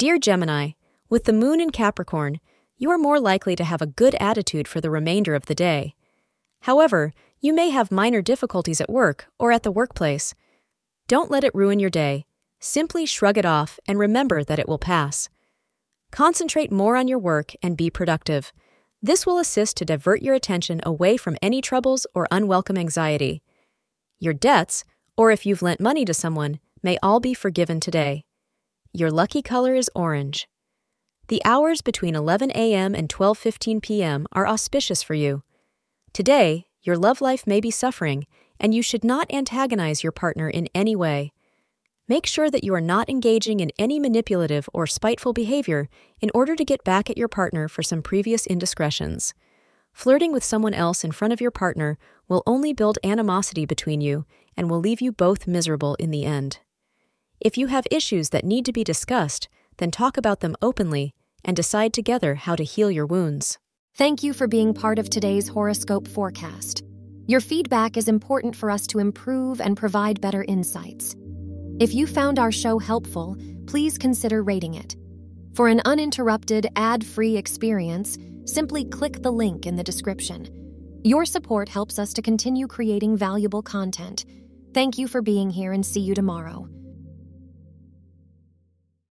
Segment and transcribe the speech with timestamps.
[0.00, 0.70] Dear Gemini,
[1.10, 2.40] with the moon in Capricorn,
[2.78, 5.94] you are more likely to have a good attitude for the remainder of the day.
[6.62, 10.34] However, you may have minor difficulties at work or at the workplace.
[11.06, 12.24] Don't let it ruin your day.
[12.60, 15.28] Simply shrug it off and remember that it will pass.
[16.10, 18.54] Concentrate more on your work and be productive.
[19.02, 23.42] This will assist to divert your attention away from any troubles or unwelcome anxiety.
[24.18, 24.82] Your debts,
[25.14, 28.24] or if you've lent money to someone, may all be forgiven today.
[28.92, 30.48] Your lucky color is orange.
[31.28, 32.92] The hours between 11 a.m.
[32.92, 34.26] and 12:15 p.m.
[34.32, 35.44] are auspicious for you.
[36.12, 38.26] Today, your love life may be suffering,
[38.58, 41.32] and you should not antagonize your partner in any way.
[42.08, 45.88] Make sure that you are not engaging in any manipulative or spiteful behavior
[46.20, 49.34] in order to get back at your partner for some previous indiscretions.
[49.92, 51.96] Flirting with someone else in front of your partner
[52.26, 56.58] will only build animosity between you and will leave you both miserable in the end.
[57.40, 61.56] If you have issues that need to be discussed, then talk about them openly and
[61.56, 63.58] decide together how to heal your wounds.
[63.94, 66.84] Thank you for being part of today's horoscope forecast.
[67.26, 71.16] Your feedback is important for us to improve and provide better insights.
[71.80, 74.96] If you found our show helpful, please consider rating it.
[75.54, 80.46] For an uninterrupted, ad free experience, simply click the link in the description.
[81.04, 84.26] Your support helps us to continue creating valuable content.
[84.74, 86.68] Thank you for being here and see you tomorrow.